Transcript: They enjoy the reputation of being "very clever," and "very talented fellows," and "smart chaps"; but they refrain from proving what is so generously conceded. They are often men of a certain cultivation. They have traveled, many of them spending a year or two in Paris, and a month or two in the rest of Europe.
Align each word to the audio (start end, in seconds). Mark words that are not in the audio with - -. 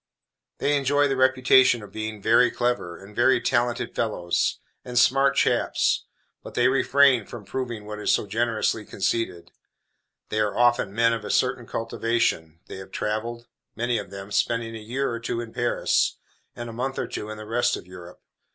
They 0.57 0.75
enjoy 0.75 1.07
the 1.07 1.15
reputation 1.15 1.83
of 1.83 1.91
being 1.91 2.23
"very 2.23 2.49
clever," 2.49 2.97
and 2.97 3.15
"very 3.15 3.39
talented 3.39 3.93
fellows," 3.93 4.57
and 4.83 4.97
"smart 4.97 5.35
chaps"; 5.35 6.05
but 6.41 6.55
they 6.55 6.67
refrain 6.67 7.27
from 7.27 7.45
proving 7.45 7.85
what 7.85 7.99
is 7.99 8.11
so 8.11 8.25
generously 8.25 8.83
conceded. 8.83 9.51
They 10.29 10.39
are 10.39 10.57
often 10.57 10.91
men 10.95 11.13
of 11.13 11.23
a 11.23 11.29
certain 11.29 11.67
cultivation. 11.67 12.61
They 12.65 12.77
have 12.77 12.89
traveled, 12.89 13.45
many 13.75 13.99
of 13.99 14.09
them 14.09 14.31
spending 14.31 14.75
a 14.75 14.79
year 14.79 15.11
or 15.11 15.19
two 15.19 15.39
in 15.39 15.53
Paris, 15.53 16.17
and 16.55 16.67
a 16.67 16.73
month 16.73 16.97
or 16.97 17.05
two 17.07 17.29
in 17.29 17.37
the 17.37 17.45
rest 17.45 17.77
of 17.77 17.85
Europe. 17.85 18.23